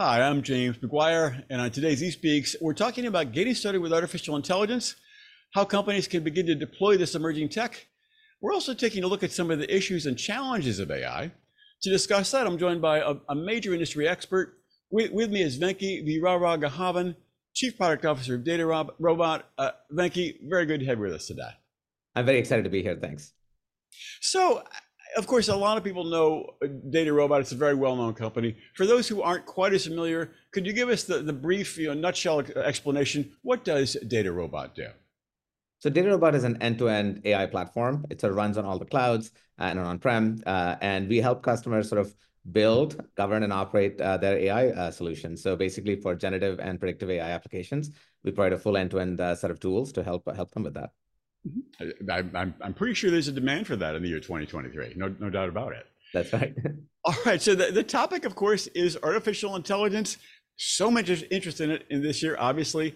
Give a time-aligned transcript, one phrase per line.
[0.00, 4.34] Hi, I'm James McGuire, and on today's eSpeaks, we're talking about getting started with artificial
[4.34, 4.96] intelligence,
[5.52, 7.86] how companies can begin to deploy this emerging tech.
[8.40, 11.30] We're also taking a look at some of the issues and challenges of AI.
[11.82, 14.58] To discuss that, I'm joined by a, a major industry expert.
[14.90, 17.14] With, with, me is Venky Veeraraghavan,
[17.54, 19.48] Chief Product Officer of Data Rob, Robot.
[19.56, 21.50] Uh, Venky, very good to have you with us today.
[22.16, 22.98] I'm very excited to be here.
[23.00, 23.32] Thanks.
[24.20, 24.64] So,
[25.16, 27.40] of course, a lot of people know DataRobot.
[27.40, 28.56] It's a very well-known company.
[28.74, 31.88] For those who aren't quite as familiar, could you give us the, the brief, you
[31.88, 33.32] know, nutshell explanation?
[33.42, 34.88] What does DataRobot do?
[35.78, 38.06] So DataRobot is an end-to-end AI platform.
[38.10, 41.88] It sort of runs on all the clouds and on-prem, uh, and we help customers
[41.88, 42.14] sort of
[42.52, 45.42] build, govern, and operate uh, their AI uh, solutions.
[45.42, 47.90] So basically, for generative and predictive AI applications,
[48.22, 50.90] we provide a full end-to-end uh, set of tools to help help them with that.
[51.46, 52.10] Mm-hmm.
[52.10, 54.94] I, I'm, I'm pretty sure there's a demand for that in the year 2023.
[54.96, 55.86] No, no doubt about it.
[56.12, 56.54] That's right.
[57.04, 57.42] All right.
[57.42, 60.16] So the, the topic, of course, is artificial intelligence.
[60.56, 62.94] So much interest in it in this year, obviously.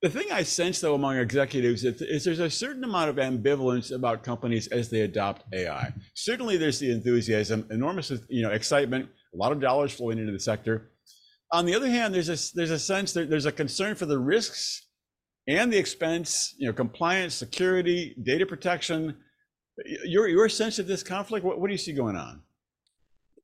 [0.00, 3.94] The thing I sense, though, among executives is, is there's a certain amount of ambivalence
[3.94, 5.92] about companies as they adopt AI.
[6.14, 10.40] Certainly, there's the enthusiasm, enormous, you know, excitement, a lot of dollars flowing into the
[10.40, 10.90] sector.
[11.52, 14.18] On the other hand, there's a there's a sense that there's a concern for the
[14.18, 14.88] risks
[15.48, 19.16] and the expense, you know, compliance, security, data protection.
[20.04, 22.42] Your your sense of this conflict, what, what do you see going on?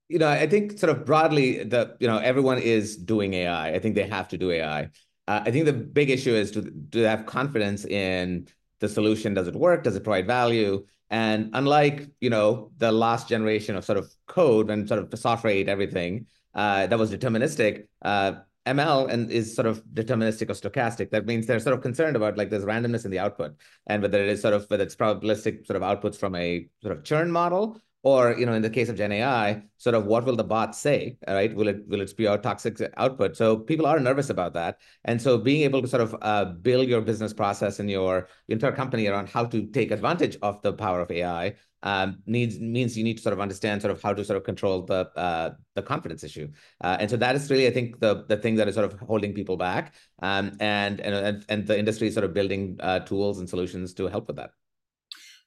[0.08, 3.74] You know, I think sort of broadly, the you know everyone is doing AI.
[3.74, 4.90] I think they have to do AI.
[5.26, 8.48] Uh, I think the big issue is to do they have confidence in
[8.80, 9.34] the solution?
[9.34, 9.84] Does it work?
[9.84, 10.84] Does it provide value?
[11.10, 15.52] And unlike you know the last generation of sort of code and sort of software
[15.52, 18.32] ate everything uh, that was deterministic, uh,
[18.68, 21.10] ML and is sort of deterministic or stochastic.
[21.10, 24.22] That means they're sort of concerned about like there's randomness in the output and whether
[24.22, 27.30] it is sort of whether it's probabilistic sort of outputs from a sort of churn
[27.30, 30.44] model or you know in the case of Gen AI, sort of what will the
[30.44, 31.18] bot say?
[31.26, 31.54] Right?
[31.54, 33.36] Will it will it spew out toxic output?
[33.36, 36.88] So people are nervous about that, and so being able to sort of uh, build
[36.88, 41.00] your business process and your entire company around how to take advantage of the power
[41.00, 44.24] of AI um, needs means you need to sort of understand sort of how to
[44.24, 46.48] sort of control the uh, the confidence issue,
[46.82, 48.98] uh, and so that is really I think the the thing that is sort of
[49.00, 53.38] holding people back, um, and and and the industry is sort of building uh, tools
[53.38, 54.50] and solutions to help with that.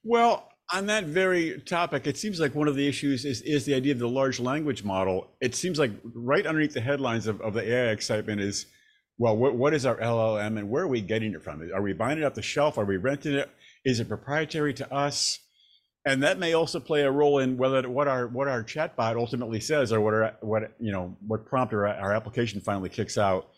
[0.03, 3.73] Well, on that very topic, it seems like one of the issues is is the
[3.73, 5.35] idea of the large language model.
[5.41, 8.67] It seems like right underneath the headlines of, of the AI excitement is,
[9.17, 11.69] well, what, what is our LLM and where are we getting it from?
[11.73, 12.77] Are we buying it off the shelf?
[12.77, 13.49] Are we renting it?
[13.83, 15.39] Is it proprietary to us?
[16.05, 19.59] And that may also play a role in whether what our what our chatbot ultimately
[19.59, 23.49] says or what our what you know what prompt our, our application finally kicks out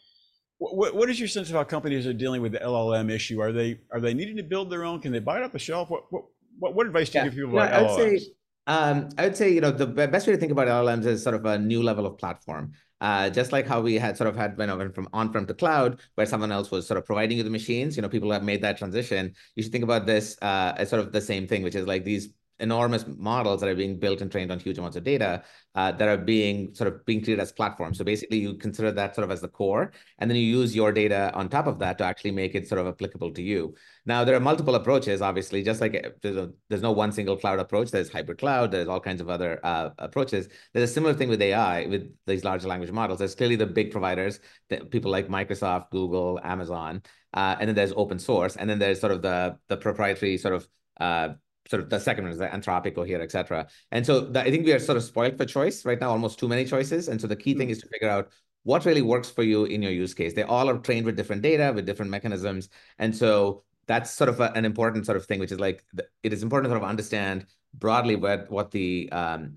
[0.58, 3.52] what, what is your sense of how companies are dealing with the llm issue are
[3.52, 5.90] they are they needing to build their own can they buy it off the shelf
[5.90, 6.24] what what,
[6.60, 7.30] what, what advice do you yeah.
[7.30, 8.20] give people about I would LLMs?
[8.20, 8.28] say
[8.66, 11.36] um, I would say you know the best way to think about LLMs is sort
[11.36, 12.74] of a new level of platform.
[13.04, 15.54] Uh, just like how we had sort of had when I went from on-prem to
[15.54, 17.98] cloud, where someone else was sort of providing you the machines.
[17.98, 19.36] You know, people have made that transition.
[19.56, 22.06] You should think about this uh, as sort of the same thing, which is like
[22.06, 25.44] these enormous models that are being built and trained on huge amounts of data
[25.76, 27.98] uh, that are being sort of being treated as platforms.
[27.98, 30.92] So basically, you consider that sort of as the core, and then you use your
[30.92, 33.76] data on top of that to actually make it sort of applicable to you.
[34.06, 37.38] Now, there are multiple approaches, obviously, just like uh, there's, a, there's no one single
[37.38, 37.92] cloud approach.
[37.92, 38.72] There's hybrid cloud.
[38.72, 40.48] There's all kinds of other uh, approaches.
[40.74, 43.20] There's a similar thing with AI, with these large language models.
[43.20, 47.02] There's clearly the big providers, that people like Microsoft, Google, Amazon,
[47.34, 50.54] uh, and then there's open source, and then there's sort of the the proprietary sort
[50.54, 50.68] of
[51.00, 51.30] uh,
[51.70, 53.68] sort of the second one is the Anthropic, Cohere, et cetera.
[53.92, 56.40] And so the, I think we are sort of spoiled for choice right now, almost
[56.40, 57.08] too many choices.
[57.08, 58.32] And so the key thing is to figure out
[58.64, 60.34] what really works for you in your use case.
[60.34, 62.70] They all are trained with different data, with different mechanisms.
[63.00, 65.84] And so that's sort of a, an important sort of thing, which is like,
[66.22, 69.56] it is important to sort of understand broadly what, what the um,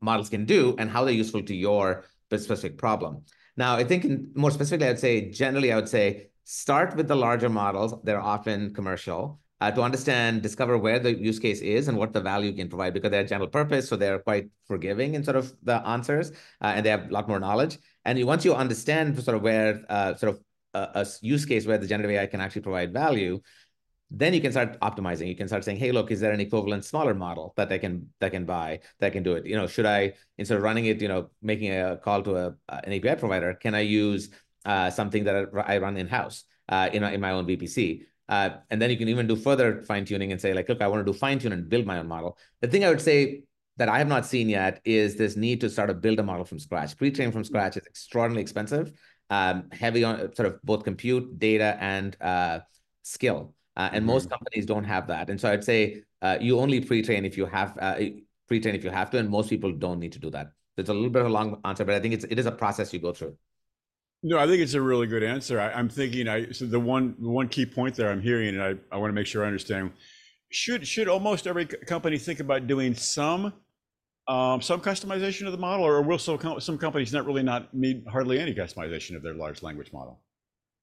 [0.00, 3.22] models can do and how they're useful to your specific problem.
[3.56, 7.08] Now, I think in, more specifically, I would say, generally, I would say, start with
[7.08, 7.94] the larger models.
[8.02, 12.20] They're often commercial uh, to understand, discover where the use case is and what the
[12.20, 13.88] value can provide because they're general purpose.
[13.88, 17.28] So they're quite forgiving in sort of the answers uh, and they have a lot
[17.28, 17.78] more knowledge.
[18.04, 20.40] And once you understand sort of where uh, sort of
[20.74, 23.40] a, a, use case where the generative AI can actually provide value,
[24.10, 25.28] then you can start optimizing.
[25.28, 28.10] You can start saying, hey, look, is there an equivalent smaller model that I can
[28.20, 29.46] that can buy that can do it?
[29.46, 32.46] You know, should I instead of running it, you know, making a call to a,
[32.68, 34.28] an API provider, can I use
[34.66, 38.04] uh, something that I run in house uh, in in my own VPC?
[38.28, 40.88] Uh, and then you can even do further fine tuning and say, like, look, I
[40.88, 42.38] want to do fine tune and build my own model.
[42.60, 43.42] The thing I would say
[43.76, 46.44] that I have not seen yet is this need to start to build a model
[46.44, 46.96] from scratch.
[46.96, 48.92] Pre-train from scratch is extraordinarily expensive,
[49.30, 52.60] um, heavy on sort of both compute, data, and uh,
[53.02, 53.54] skill.
[53.76, 54.06] Uh, and mm-hmm.
[54.06, 55.28] most companies don't have that.
[55.28, 57.96] And so I'd say uh, you only pre-train if you have uh,
[58.46, 60.48] pre-train if you have to, and most people don't need to do that.
[60.76, 62.52] It's a little bit of a long answer, but I think it's it is a
[62.52, 63.36] process you go through.
[64.26, 65.60] No, I think it's a really good answer.
[65.60, 68.62] I, am thinking I so the one the one key point there I'm hearing, and
[68.62, 69.92] I, I want to make sure I understand.
[70.48, 73.52] Should should almost every company think about doing some
[74.26, 78.04] um, some customization of the model, or will some some companies not really not need
[78.10, 80.22] hardly any customization of their large language model?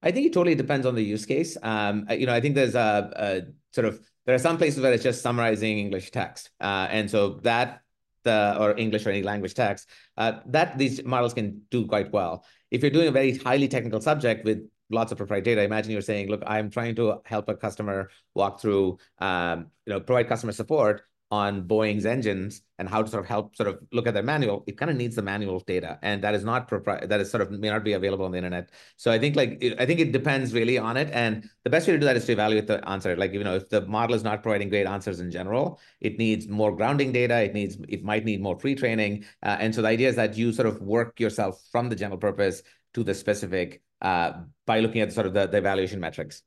[0.03, 1.57] I think it totally depends on the use case.
[1.63, 3.41] Um, you know, I think there's a, a,
[3.73, 7.39] sort of there are some places where it's just summarizing English text, uh, and so
[7.41, 7.81] that
[8.23, 12.45] the or English or any language text uh, that these models can do quite well.
[12.71, 16.01] If you're doing a very highly technical subject with lots of proprietary data, imagine you're
[16.01, 20.53] saying, "Look, I'm trying to help a customer walk through, um, you know, provide customer
[20.53, 24.23] support." On Boeing's engines and how to sort of help sort of look at their
[24.23, 27.31] manual, it kind of needs the manual data, and that is not propri- that is
[27.31, 28.69] sort of may not be available on the internet.
[28.97, 31.87] So I think like it, I think it depends really on it, and the best
[31.87, 33.15] way to do that is to evaluate the answer.
[33.15, 36.49] Like you know, if the model is not providing great answers in general, it needs
[36.49, 37.41] more grounding data.
[37.41, 40.51] It needs it might need more pre-training, uh, and so the idea is that you
[40.51, 42.61] sort of work yourself from the general purpose
[42.93, 44.33] to the specific uh,
[44.65, 46.43] by looking at sort of the, the evaluation metrics.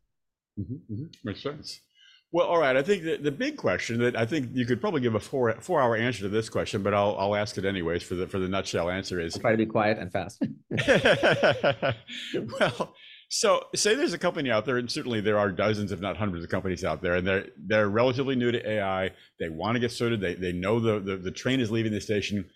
[0.60, 1.04] Mm-hmm, mm-hmm.
[1.24, 1.80] Makes sense.
[2.34, 2.76] Well, all right.
[2.76, 5.54] I think the, the big question that I think you could probably give a four
[5.60, 8.40] four hour answer to this question, but I'll I'll ask it anyways for the for
[8.40, 10.42] the nutshell answer is I'll try to be quiet and fast.
[12.58, 12.92] well,
[13.28, 16.42] so say there's a company out there, and certainly there are dozens, if not hundreds,
[16.42, 19.12] of companies out there, and they're they're relatively new to AI.
[19.38, 20.20] They want to get started.
[20.20, 22.50] They they know the, the the train is leaving the station.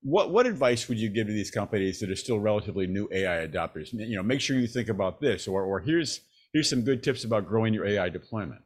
[0.00, 3.46] What what advice would you give to these companies that are still relatively new AI
[3.46, 3.92] adopters?
[3.92, 6.22] You know, make sure you think about this, or or here's
[6.54, 8.62] here's some good tips about growing your AI deployment.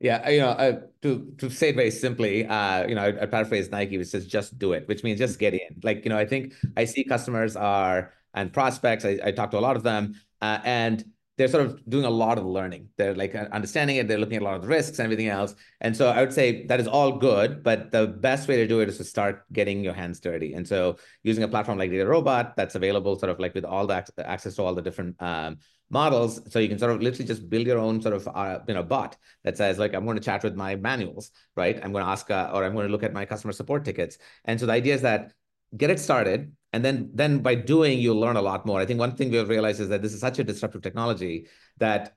[0.00, 3.26] Yeah, you know, uh, to to say it very simply, uh, you know, I, I
[3.26, 5.80] paraphrase Nike, which says just do it, which means just get in.
[5.82, 9.04] Like, you know, I think I see customers are and prospects.
[9.04, 11.04] I, I talk to a lot of them, uh, and
[11.38, 12.88] they're sort of doing a lot of learning.
[12.96, 14.08] They're like uh, understanding it.
[14.08, 15.54] They're looking at a lot of the risks and everything else.
[15.80, 18.80] And so I would say that is all good, but the best way to do
[18.80, 20.54] it is to start getting your hands dirty.
[20.54, 24.04] And so using a platform like DataRobot that's available, sort of like with all the
[24.18, 25.58] access to all the different um,
[25.90, 28.74] models so you can sort of literally just build your own sort of uh, you
[28.74, 32.04] know bot that says like i'm going to chat with my manuals right i'm going
[32.04, 34.66] to ask uh, or i'm going to look at my customer support tickets and so
[34.66, 35.32] the idea is that
[35.76, 38.80] get it started and then then by doing you'll learn a lot more.
[38.80, 41.48] I think one thing we've realized is that this is such a disruptive technology
[41.78, 42.14] that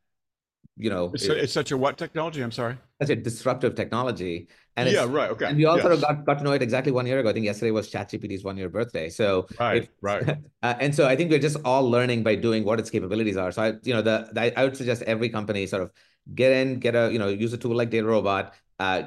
[0.78, 2.42] you know it's, it, it's such a what technology?
[2.42, 2.78] I'm sorry.
[3.02, 4.50] Such a disruptive technology.
[4.78, 5.46] And yeah right okay.
[5.46, 5.84] and we all yes.
[5.84, 7.30] sort of got, got to know it exactly one year ago.
[7.30, 9.10] I think yesterday was chatgpt's one year birthday.
[9.10, 10.38] So right right.
[10.64, 13.52] Uh, and so i think we're just all learning by doing what its capabilities are.
[13.52, 15.92] So i you know the, the i would suggest every company sort of
[16.36, 19.04] get in get a you know use a tool like DataRobot uh,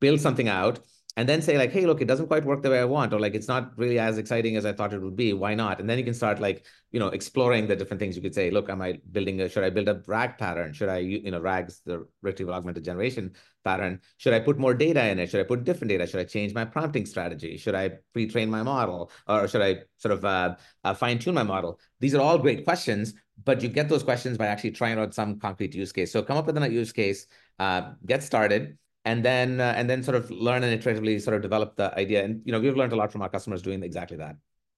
[0.00, 0.80] build something out
[1.18, 3.18] and then say like, hey, look, it doesn't quite work the way I want, or
[3.18, 5.32] like it's not really as exciting as I thought it would be.
[5.32, 5.80] Why not?
[5.80, 8.14] And then you can start like, you know, exploring the different things.
[8.14, 10.72] You could say, look, am I building a, should I build a RAG pattern?
[10.72, 13.32] Should I, you know, RAGs, the retrieval augmented generation
[13.64, 14.00] pattern?
[14.18, 15.28] Should I put more data in it?
[15.28, 16.06] Should I put different data?
[16.06, 17.56] Should I change my prompting strategy?
[17.56, 19.10] Should I pre-train my model?
[19.26, 20.54] Or should I sort of uh,
[20.84, 21.80] uh, fine tune my model?
[21.98, 25.40] These are all great questions, but you get those questions by actually trying out some
[25.40, 26.12] concrete use case.
[26.12, 27.26] So come up with a use case,
[27.58, 31.40] uh, get started, and then uh, and then sort of learn and iteratively sort of
[31.40, 32.22] develop the idea.
[32.24, 34.36] And you know, we've learned a lot from our customers doing exactly that.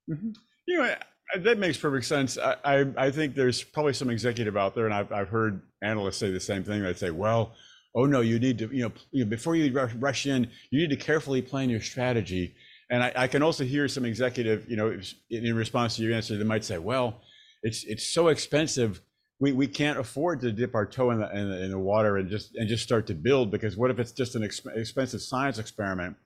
[0.09, 0.31] Mm-hmm.
[0.67, 0.95] You know,
[1.39, 2.39] that makes perfect sense.
[2.39, 6.19] I, I, I think there's probably some executive out there, and I've I've heard analysts
[6.19, 6.81] say the same thing.
[6.81, 7.55] They say, well,
[7.97, 10.91] oh no, you need to you know, you know before you rush in, you need
[10.91, 12.55] to carefully plan your strategy.
[12.93, 14.97] And I, I can also hear some executive, you know,
[15.31, 17.21] in response to your answer, they might say, well,
[17.65, 19.01] it's it's so expensive
[19.41, 22.19] we, we can't afford to dip our toe in the, in the, in the water
[22.19, 25.23] and just and just start to build because what if it's just an exp- expensive
[25.23, 26.17] science experiment?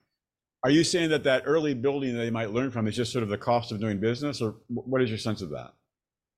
[0.63, 3.23] Are you saying that that early building that they might learn from is just sort
[3.23, 5.73] of the cost of doing business, or what is your sense of that?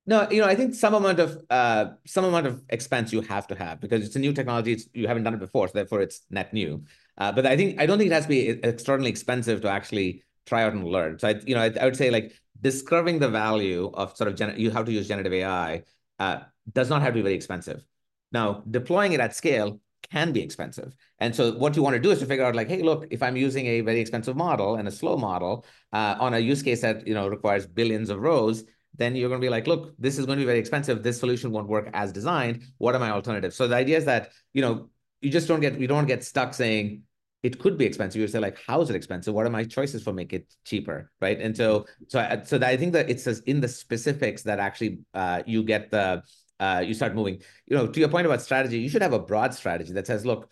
[0.05, 3.48] No, you know, I think some amount of uh, some amount of expense you have
[3.48, 4.74] to have because it's a new technology.
[4.74, 6.84] It's, you haven't done it before, so therefore it's net new.
[7.17, 10.24] Uh, but I think I don't think it has to be extraordinarily expensive to actually
[10.46, 11.19] try out and learn.
[11.19, 14.36] So I, you know, I, I would say like discovering the value of sort of
[14.36, 15.84] gen- you have to use generative AI
[16.19, 16.39] uh,
[16.71, 17.83] does not have to be very expensive.
[18.31, 19.79] Now, deploying it at scale
[20.12, 20.95] can be expensive.
[21.19, 23.21] And so what you want to do is to figure out like, hey, look, if
[23.24, 26.81] I'm using a very expensive model and a slow model uh, on a use case
[26.81, 28.63] that you know requires billions of rows,
[28.95, 31.03] then you're going to be like, look, this is going to be very expensive.
[31.03, 32.63] This solution won't work as designed.
[32.77, 33.55] What are my alternatives?
[33.55, 34.89] So the idea is that, you know,
[35.21, 37.03] you just don't get, you don't get stuck saying,
[37.43, 38.19] it could be expensive.
[38.19, 39.33] You say like, how is it expensive?
[39.33, 41.39] What are my choices for make it cheaper, right?
[41.39, 45.43] And so, so, I, so I think that it's in the specifics that actually uh,
[45.45, 46.24] you get the
[46.59, 47.41] uh, you start moving.
[47.65, 50.25] You know, to your point about strategy, you should have a broad strategy that says,
[50.25, 50.49] look,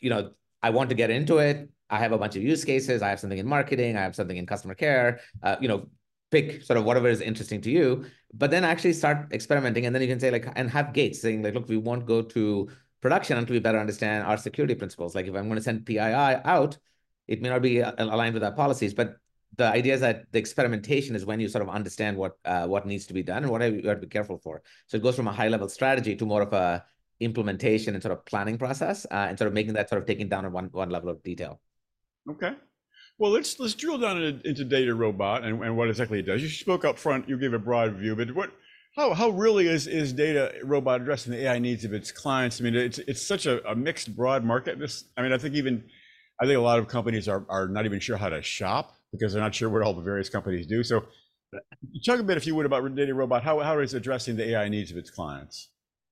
[0.00, 0.30] you know,
[0.62, 1.68] I want to get into it.
[1.90, 3.02] I have a bunch of use cases.
[3.02, 3.96] I have something in marketing.
[3.96, 5.20] I have something in customer care.
[5.42, 5.88] Uh, you know,
[6.30, 9.86] pick sort of whatever is interesting to you, but then actually start experimenting.
[9.86, 12.22] And then you can say like, and have gates saying like, look, we won't go
[12.22, 12.68] to
[13.02, 15.14] production until we better understand our security principles.
[15.14, 16.78] Like if I'm going to send PII out,
[17.28, 19.16] it may not be uh, aligned with our policies, but
[19.56, 22.86] the idea is that the experimentation is when you sort of understand what uh, what
[22.86, 24.62] needs to be done and what you have to be careful for.
[24.86, 26.84] So it goes from a high level strategy to more of a
[27.20, 30.28] implementation and sort of planning process, uh, and sort of making that sort of taking
[30.28, 31.60] down one one level of detail.
[32.30, 32.54] Okay.
[33.18, 36.42] Well, let's let's drill down into, into DataRobot and, and what exactly it does.
[36.42, 37.28] You spoke up front.
[37.28, 38.52] You gave a broad view, but what
[38.96, 42.60] how how really is is DataRobot addressing the AI needs of its clients?
[42.60, 44.78] I mean, it's it's such a, a mixed, broad market.
[44.78, 45.84] This, I mean, I think even
[46.40, 49.32] I think a lot of companies are are not even sure how to shop because
[49.32, 50.82] they're not sure what all the various companies do.
[50.82, 51.04] So,
[52.04, 53.42] talk a bit, if you would, about DataRobot.
[53.42, 55.68] How how is it addressing the AI needs of its clients?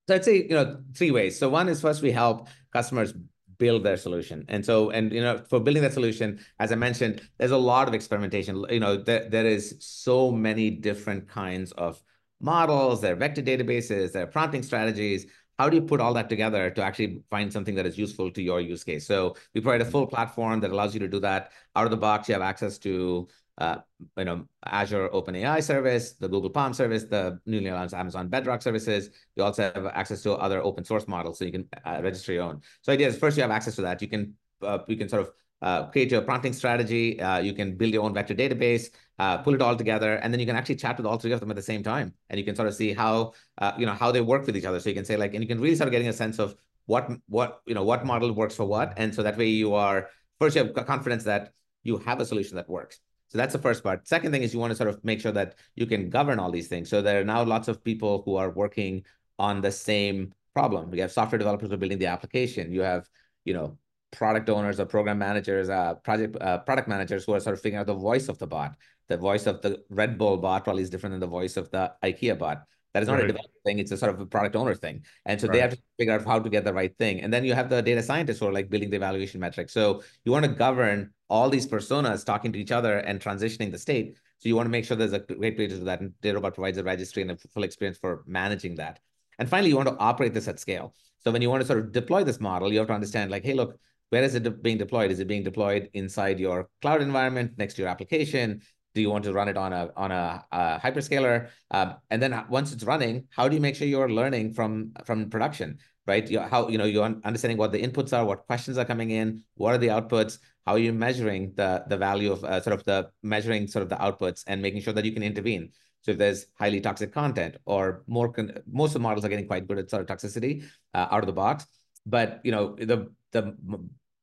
[0.09, 1.39] So I'd say you know three ways.
[1.39, 3.15] So one is first we help customers
[3.61, 4.45] build their solution.
[4.49, 7.87] And so, and you know, for building that solution, as I mentioned, there's a lot
[7.87, 8.65] of experimentation.
[8.71, 12.03] You know, there, there is so many different kinds of
[12.41, 15.27] models, there are vector databases, there are prompting strategies.
[15.61, 18.41] How do you put all that together to actually find something that is useful to
[18.41, 19.07] your use case?
[19.07, 21.53] So we provide a full platform that allows you to do that.
[21.77, 23.77] Out of the box, you have access to uh,
[24.17, 29.11] you know, Azure OpenAI service, the Google PaLM service, the newly announced Amazon Bedrock services.
[29.37, 32.45] You also have access to other open source models, so you can uh, register your
[32.45, 32.63] own.
[32.81, 34.01] So idea is first you have access to that.
[34.01, 35.31] You can uh, you can sort of
[35.63, 37.21] uh, create your prompting strategy.
[37.21, 40.41] Uh, you can build your own vector database, uh, pull it all together, and then
[40.41, 42.45] you can actually chat with all three of them at the same time, and you
[42.45, 44.81] can sort of see how uh, you know how they work with each other.
[44.81, 46.55] So you can say like, and you can really start getting a sense of
[46.87, 50.09] what what you know what model works for what, and so that way you are
[50.39, 51.53] first you have confidence that
[51.83, 53.01] you have a solution that works.
[53.29, 54.09] So that's the first part.
[54.09, 56.51] Second thing is you want to sort of make sure that you can govern all
[56.51, 56.91] these things.
[56.91, 59.05] So there are now lots of people who are working
[59.39, 60.91] on the same problem.
[60.91, 62.73] We have software developers who are building the application.
[62.73, 63.09] You have,
[63.45, 63.79] you know,
[64.11, 67.81] product owners or program managers, uh, project uh, product managers who are sort of figuring
[67.81, 68.77] out the voice of the bot.
[69.09, 71.93] The voice of the Red Bull bot probably is different than the voice of the
[72.03, 72.65] IKEA bot.
[72.93, 73.25] That is not right.
[73.25, 75.05] a developer thing; it's a sort of a product owner thing.
[75.27, 75.55] And so right.
[75.55, 77.21] they have to figure out how to get the right thing.
[77.21, 79.73] And then you have the data scientists who are like building the evaluation metrics.
[79.73, 83.79] So you want to govern all these personas talking to each other and transitioning the
[83.79, 84.17] state.
[84.39, 86.01] So you want to make sure there's a great way to do that.
[86.01, 88.99] And DataRobot provides a registry and a full experience for managing that.
[89.39, 90.95] And finally, you want to operate this at scale.
[91.19, 93.45] So when you want to sort of deploy this model, you have to understand like,
[93.45, 93.79] hey, look,
[94.11, 95.11] where is it being deployed?
[95.11, 98.63] Is it being deployed inside your cloud environment next to your application?
[98.95, 101.49] Do you want to run it on a on a, a hyperscaler?
[101.71, 105.31] Um, and then once it's running, how do you make sure you're learning from from
[105.31, 105.79] production?
[106.07, 106.29] Right?
[106.29, 109.43] You, how you know you're understanding what the inputs are, what questions are coming in,
[109.55, 112.85] what are the outputs, how are you measuring the the value of uh, sort of
[112.85, 115.71] the measuring sort of the outputs and making sure that you can intervene.
[116.03, 118.35] So if there's highly toxic content or more,
[118.67, 120.65] most of the models are getting quite good at sort of toxicity
[120.95, 121.67] uh, out of the box.
[122.07, 123.57] But you know the the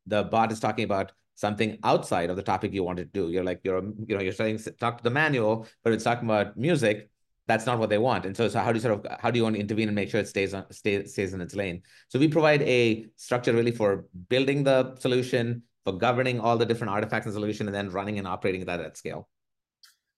[0.08, 3.30] the bot is talking about something outside of the topic you want to do.
[3.30, 6.58] You're like, you're, you know, you're saying talk to the manual, but it's talking about
[6.58, 7.12] music.
[7.46, 8.26] That's not what they want.
[8.26, 9.96] And so, so how do you sort of, how do you want to intervene and
[9.96, 11.84] make sure it stays on, stays, stays in its lane?
[12.10, 16.92] So we provide a structure really for building the solution, for governing all the different
[16.92, 19.30] artifacts and solution, and then running and operating that at scale.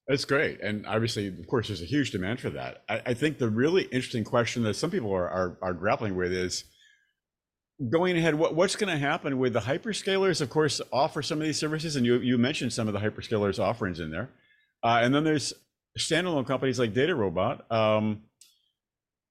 [0.08, 0.62] That's great.
[0.62, 2.84] And obviously, of course, there's a huge demand for that.
[2.88, 6.32] I, I think the really interesting question that some people are, are, are grappling with
[6.32, 6.64] is,
[7.88, 10.42] going ahead, what, what's going to happen with the hyperscalers?
[10.42, 13.60] Of course, offer some of these services, and you you mentioned some of the hyperscalers
[13.60, 14.30] offerings in there,
[14.84, 15.54] uh, and then there's
[15.98, 17.72] standalone companies like DataRobot.
[17.72, 18.24] Um,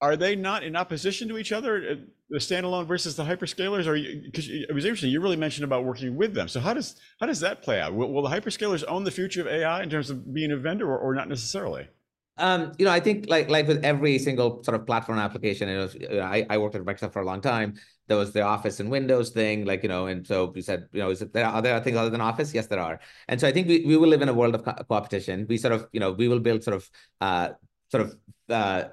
[0.01, 1.95] are they not in opposition to each other, uh,
[2.31, 3.87] the standalone versus the hyperscalers?
[3.87, 6.49] Or because it was interesting, you really mentioned about working with them.
[6.49, 7.95] So how does how does that play out?
[7.95, 10.87] Will, will the hyperscalers own the future of AI in terms of being a vendor,
[10.87, 11.89] or, or not necessarily?
[12.39, 15.97] Um, you know, I think like like with every single sort of platform application, was,
[16.13, 17.75] I, I worked at Microsoft for a long time
[18.09, 21.01] there was the Office and Windows thing, like you know, and so we said, you
[21.01, 22.53] know, is there are there things other than Office?
[22.55, 22.99] Yes, there are.
[23.29, 25.47] And so I think we, we will live in a world of co competition.
[25.49, 26.91] We sort of, you know, we will build sort of
[27.21, 27.51] uh,
[27.91, 28.17] sort of
[28.49, 28.85] uh,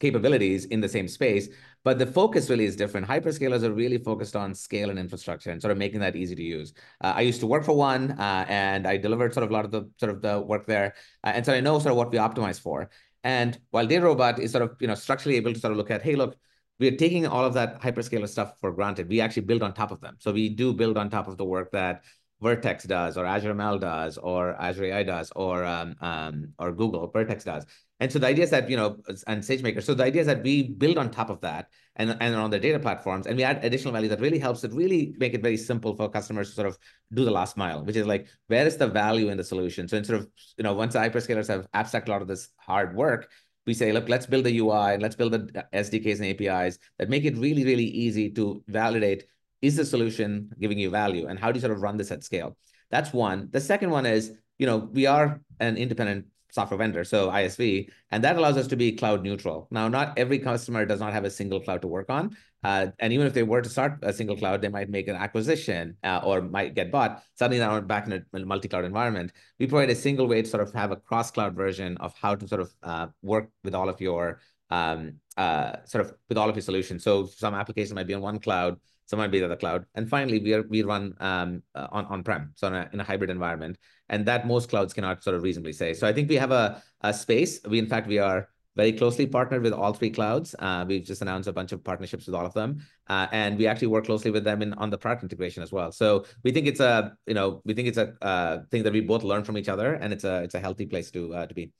[0.00, 1.48] capabilities in the same space,
[1.84, 3.06] but the focus really is different.
[3.06, 6.42] Hyperscalers are really focused on scale and infrastructure and sort of making that easy to
[6.42, 6.72] use.
[7.02, 9.64] Uh, I used to work for one, uh, and I delivered sort of a lot
[9.64, 12.10] of the sort of the work there, uh, and so I know sort of what
[12.10, 12.90] we optimize for.
[13.24, 16.02] And while DataRobot is sort of you know structurally able to sort of look at,
[16.02, 16.36] hey, look
[16.82, 19.08] we're taking all of that hyperscaler stuff for granted.
[19.08, 20.16] We actually build on top of them.
[20.18, 22.02] So we do build on top of the work that
[22.40, 27.06] Vertex does, or Azure ML does, or Azure AI does, or um, um, or Google
[27.06, 27.64] Vertex does.
[28.02, 28.96] And so the idea is that you know,
[29.28, 29.80] and SageMaker.
[29.80, 32.58] So the idea is that we build on top of that, and and on the
[32.58, 35.56] data platforms, and we add additional value that really helps it really make it very
[35.56, 36.76] simple for customers to sort of
[37.14, 39.86] do the last mile, which is like where is the value in the solution.
[39.86, 40.26] So instead of
[40.58, 43.30] you know, once the hyperscalers have abstract a lot of this hard work,
[43.68, 46.80] we say, look, let's build the UI and let's build the uh, SDKs and APIs
[46.98, 49.26] that make it really, really easy to validate
[49.60, 52.24] is the solution giving you value and how do you sort of run this at
[52.24, 52.56] scale?
[52.90, 53.48] That's one.
[53.52, 58.22] The second one is, you know, we are an independent software vendor, so ISV, and
[58.22, 59.66] that allows us to be cloud neutral.
[59.70, 62.36] Now, not every customer does not have a single cloud to work on.
[62.62, 65.16] Uh, and even if they were to start a single cloud, they might make an
[65.16, 67.22] acquisition uh, or might get bought.
[67.34, 69.32] Suddenly, they're back in a multi-cloud environment.
[69.58, 72.46] We provide a single way to sort of have a cross-cloud version of how to
[72.46, 74.40] sort of uh, work with all of your
[74.70, 77.02] um, uh, sort of with all of your solutions.
[77.02, 79.84] So some application might be on one cloud, some might be the cloud.
[79.94, 83.00] And finally, we are we run um, uh, on on prem, so in a, in
[83.00, 83.78] a hybrid environment,
[84.08, 85.94] and that most clouds cannot sort of reasonably say.
[85.94, 87.60] So I think we have a a space.
[87.68, 90.54] We in fact we are very closely partnered with all three clouds.
[90.58, 93.66] Uh, we've just announced a bunch of partnerships with all of them, uh, and we
[93.66, 95.92] actually work closely with them in on the product integration as well.
[95.92, 99.00] So we think it's a you know we think it's a uh, thing that we
[99.00, 101.54] both learn from each other, and it's a it's a healthy place to uh, to
[101.54, 101.72] be.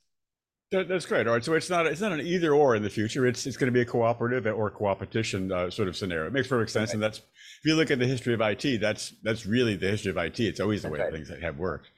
[0.73, 1.27] That's great.
[1.27, 3.27] All right, so it's not it's not an either or in the future.
[3.27, 6.27] It's it's going to be a cooperative or co-opetition uh, sort of scenario.
[6.27, 6.95] It makes perfect sense, right.
[6.95, 10.11] and that's if you look at the history of IT, that's that's really the history
[10.11, 10.41] of IT.
[10.41, 11.13] It's always the that's way right.
[11.13, 11.91] things have worked.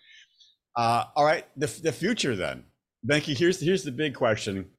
[0.77, 2.65] Uh, all right, the the future then,
[3.07, 3.37] Venky.
[3.37, 4.71] Here's here's the big question: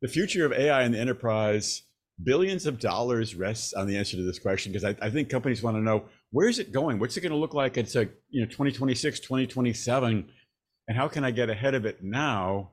[0.00, 1.82] the future of AI in the enterprise.
[2.22, 5.62] Billions of dollars rests on the answer to this question because I, I think companies
[5.62, 6.98] want to know where is it going?
[6.98, 7.78] What's it going to look like?
[7.78, 10.28] It's a you know 2026, 2027,
[10.86, 12.72] and how can I get ahead of it now?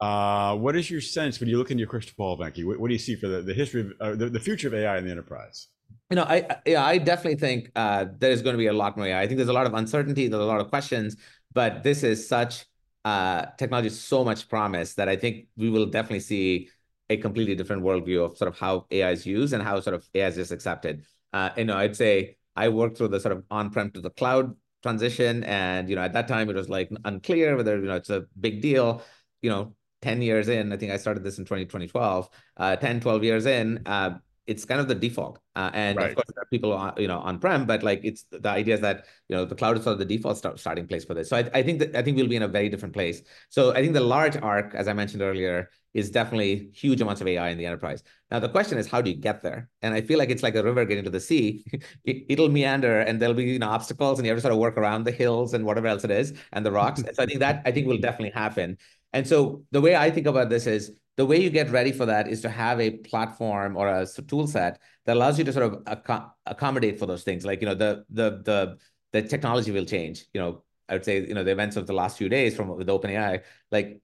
[0.00, 2.64] Uh, what is your sense when you look into your crystal ball, Venky?
[2.64, 4.74] What, what do you see for the, the history of uh, the, the future of
[4.74, 5.68] AI in the enterprise?
[6.10, 8.96] You know, I yeah, I definitely think uh, there is going to be a lot
[8.96, 9.22] more AI.
[9.22, 11.16] I think there's a lot of uncertainty, there's a lot of questions,
[11.52, 12.66] but this is such
[13.04, 16.68] uh, technology, so much promise that I think we will definitely see
[17.08, 20.08] a completely different worldview of sort of how AI is used and how sort of
[20.14, 21.04] AI is just accepted.
[21.32, 24.54] Uh, you know, I'd say I worked through the sort of on-prem to the cloud
[24.82, 28.10] transition, and you know, at that time it was like unclear whether you know it's
[28.10, 29.02] a big deal.
[29.42, 33.24] You know, 10 years in, I think I started this in 2012, uh, 10, 12
[33.24, 35.40] years in, uh, it's kind of the default.
[35.56, 36.10] Uh, and right.
[36.10, 38.80] of course, there are people on, you know, on-prem, but like it's the idea is
[38.80, 41.28] that, you know, the cloud is sort of the default start, starting place for this.
[41.28, 43.22] So I, I think that I think we'll be in a very different place.
[43.48, 47.26] So I think the large arc, as I mentioned earlier, is definitely huge amounts of
[47.26, 48.02] AI in the enterprise.
[48.30, 49.70] Now, the question is, how do you get there?
[49.80, 51.64] And I feel like it's like a river getting to the sea.
[52.04, 54.58] it, will meander and there'll be, you know, obstacles and you have to sort of
[54.58, 57.02] work around the hills and whatever else it is and the rocks.
[57.14, 58.76] so I think that, I think will definitely happen.
[59.16, 62.04] And so the way I think about this is the way you get ready for
[62.04, 65.72] that is to have a platform or a tool set that allows you to sort
[65.72, 67.42] of ac accommodate for those things.
[67.42, 68.78] Like, you know, the the the
[69.14, 70.26] the technology will change.
[70.34, 72.68] You know, I would say, you know, the events of the last few days from
[72.68, 74.02] with OpenAI, like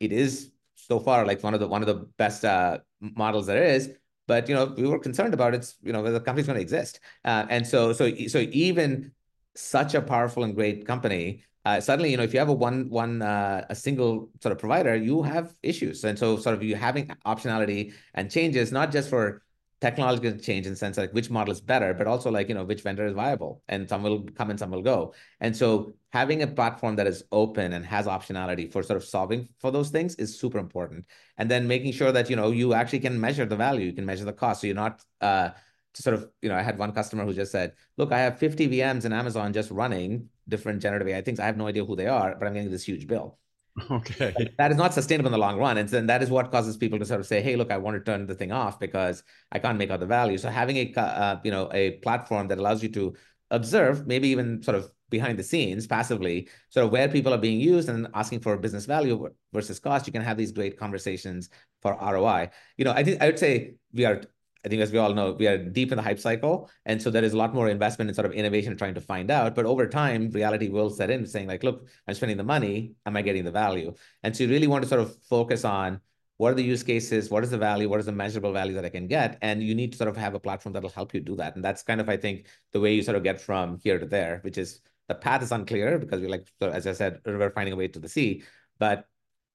[0.00, 3.64] it is so far like one of the one of the best uh, models there
[3.64, 3.88] is.
[4.26, 6.62] But you know, we were concerned about it's you know whether the company's going to
[6.68, 7.00] exist.
[7.24, 9.12] Uh, and so so so even
[9.54, 12.88] such a powerful and great company uh, suddenly, you know, if you have a one
[12.88, 16.74] one uh, a single sort of provider, you have issues, and so sort of you
[16.74, 19.42] having optionality and changes not just for
[19.80, 22.64] technological change in the sense like which model is better, but also like you know
[22.64, 26.42] which vendor is viable, and some will come and some will go, and so having
[26.42, 30.14] a platform that is open and has optionality for sort of solving for those things
[30.16, 31.04] is super important,
[31.38, 34.06] and then making sure that you know you actually can measure the value, you can
[34.06, 35.50] measure the cost, so you're not uh,
[35.94, 38.38] to sort of, you know, I had one customer who just said, look, I have
[38.38, 41.38] 50 VMs in Amazon just running different generative AI things.
[41.38, 43.38] I have no idea who they are, but I'm getting this huge bill.
[43.90, 44.34] Okay.
[44.36, 45.78] But that is not sustainable in the long run.
[45.78, 47.94] And then that is what causes people to sort of say, hey, look, I want
[47.96, 50.36] to turn the thing off because I can't make out the value.
[50.36, 53.14] So having a, uh, you know, a platform that allows you to
[53.50, 57.60] observe, maybe even sort of behind the scenes passively, sort of where people are being
[57.60, 61.48] used and asking for business value versus cost, you can have these great conversations
[61.80, 62.50] for ROI.
[62.76, 64.22] You know, I think I would say we are
[64.64, 66.70] I think as we all know, we are deep in the hype cycle.
[66.86, 69.30] And so there is a lot more investment in sort of innovation trying to find
[69.30, 69.54] out.
[69.54, 72.94] But over time, reality will set in saying like, look, I'm spending the money.
[73.04, 73.94] Am I getting the value?
[74.22, 76.00] And so you really want to sort of focus on
[76.36, 77.30] what are the use cases?
[77.30, 77.88] What is the value?
[77.88, 79.38] What is the measurable value that I can get?
[79.42, 81.54] And you need to sort of have a platform that'll help you do that.
[81.56, 84.06] And that's kind of, I think, the way you sort of get from here to
[84.06, 87.74] there, which is the path is unclear because we're like, as I said, we're finding
[87.74, 88.42] a way to the sea.
[88.78, 89.06] But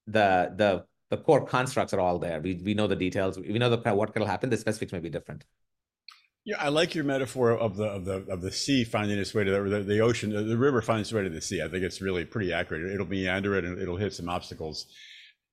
[0.06, 2.41] the the the core constructs are all there.
[2.41, 3.38] We, we know the details.
[3.38, 4.50] We know the what will happen.
[4.50, 5.46] The specifics may be different.
[6.46, 9.43] Yeah, I like your metaphor of the of the of the sea finding its way
[9.43, 10.30] to the, the, ocean.
[10.32, 11.62] The, the, river finds its way to the sea.
[11.62, 12.89] I think it's really pretty accurate.
[12.93, 14.86] It'll meander it and it'll hit some obstacles.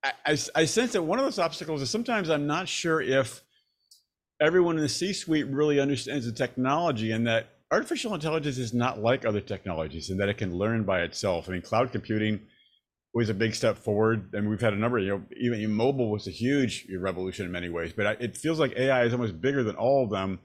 [0.05, 3.43] I, I, I sense that one of those obstacles is sometimes I'm not sure if
[4.41, 9.25] everyone in the C-suite really understands the technology and that artificial intelligence is not like
[9.25, 11.49] other technologies and that it can learn by itself.
[11.49, 12.41] I mean, cloud computing
[13.15, 14.33] was a big step forward.
[14.33, 14.99] Mean, we've had a number.
[14.99, 17.93] You know, even mobile was a huge revolution in many ways.
[17.93, 20.41] But it feels like AI is almost bigger than all of them,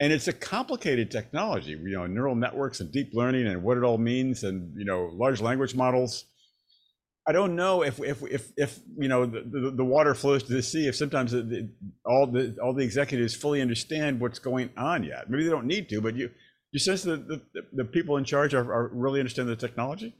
[0.00, 1.72] and it's a complicated technology.
[1.72, 5.10] You know, neural networks and deep learning and what it all means, and you know,
[5.12, 6.24] large language models.
[7.28, 10.52] I don't know if if if if you know the, the, the water flows to
[10.52, 10.86] the sea.
[10.86, 11.68] If sometimes the, the,
[12.06, 15.28] all the all the executives fully understand what's going on yet.
[15.28, 16.30] Maybe they don't need to, but you
[16.72, 17.40] you sense that the,
[17.72, 20.14] the, people in charge are, are really understand the technology.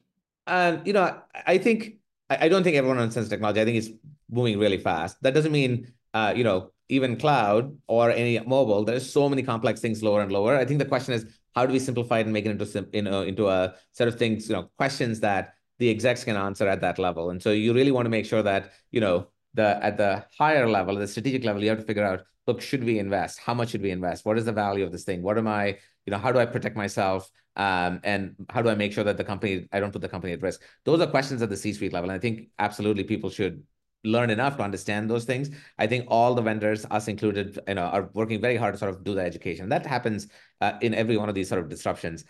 [0.46, 1.96] Um, you know, I think
[2.30, 3.60] I don't think everyone understands technology.
[3.60, 3.90] I think it's
[4.30, 5.16] moving really fast.
[5.22, 9.80] That doesn't mean uh, you know, even cloud or any mobile, there's so many complex
[9.80, 10.56] things lower and lower.
[10.56, 12.88] I think the question is, how do we simplify it and make it into sim-
[12.94, 16.80] in, into a set of things, you know, questions that the execs can answer at
[16.80, 17.28] that level.
[17.30, 20.66] And so you really want to make sure that, you know, the at the higher
[20.66, 23.38] level, the strategic level, you have to figure out, look, should we invest?
[23.38, 24.24] How much should we invest?
[24.24, 25.22] What is the value of this thing?
[25.22, 27.30] What am I, you know, how do I protect myself?
[27.56, 30.32] Um, and how do I make sure that the company, I don't put the company
[30.32, 30.62] at risk?
[30.84, 32.10] Those are questions at the C-suite level.
[32.10, 33.62] And I think absolutely people should
[34.04, 35.50] learn enough to understand those things.
[35.78, 38.90] I think all the vendors, us included, you know, are working very hard to sort
[38.90, 39.68] of do the education.
[39.68, 40.28] That happens
[40.60, 42.24] uh, in every one of these sort of disruptions.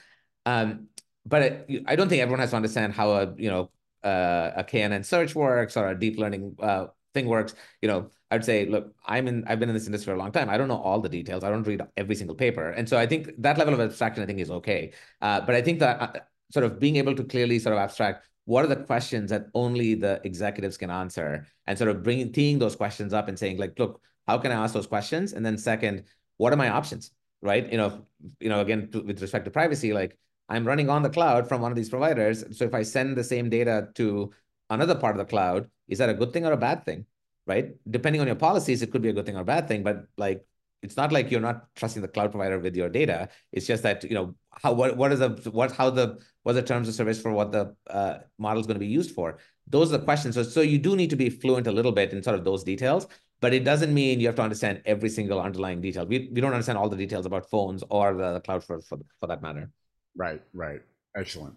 [0.47, 0.89] Um,
[1.27, 3.71] but I, I don't think everyone has to understand how a you know
[4.03, 7.55] uh, a KNN search works or a deep learning uh, thing works.
[7.83, 10.33] You know, I'd say, look, I'm in, I've been in this industry for a long
[10.33, 10.51] time.
[10.51, 11.45] I don't know all the details.
[11.45, 14.27] I don't read every single paper, and so I think that level of abstraction, I
[14.27, 14.93] think, is okay.
[15.23, 16.21] Uh, but I think that uh,
[16.53, 19.95] sort of being able to clearly sort of abstract what are the questions that only
[19.95, 23.79] the executives can answer, and sort of bringing teeing those questions up and saying, like,
[23.79, 25.33] look, how can I ask those questions?
[25.33, 26.05] And then second,
[26.37, 27.13] what are my options?
[27.43, 27.71] Right?
[27.71, 28.07] You know,
[28.41, 31.61] you know, again, to, with respect to privacy, like I'm running on the cloud from
[31.61, 32.45] one of these providers.
[32.57, 34.33] So if I send the same data to
[34.71, 37.07] another part of the cloud, is that a good thing or a bad thing?
[37.47, 37.77] Right?
[37.89, 39.83] Depending on your policies, it could be a good thing or a bad thing.
[39.83, 40.45] But like,
[40.83, 43.29] it's not like you're not trusting the cloud provider with your data.
[43.53, 46.63] It's just that you know how what what is the what how the what the
[46.63, 49.39] terms of service for what the uh, model is going to be used for.
[49.69, 50.35] Those are the questions.
[50.35, 52.65] So so you do need to be fluent a little bit in sort of those
[52.65, 53.07] details.
[53.41, 56.07] But it doesn't mean you have to understand every single underlying detail.
[56.07, 58.99] We, we don't understand all the details about phones or the, the cloud for, for,
[59.21, 59.71] for that matter.
[60.17, 60.81] Right, right.
[61.15, 61.55] Excellent.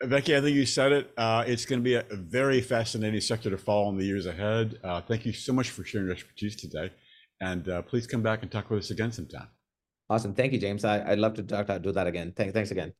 [0.00, 1.10] Becky, I think you said it.
[1.16, 4.78] Uh, it's going to be a very fascinating sector to follow in the years ahead.
[4.84, 6.92] Uh, thank you so much for sharing your expertise today.
[7.40, 9.48] And uh, please come back and talk with us again sometime.
[10.08, 10.34] Awesome.
[10.34, 10.84] Thank you, James.
[10.84, 12.32] I, I'd love to talk, to do that again.
[12.36, 12.92] Thanks, thanks again.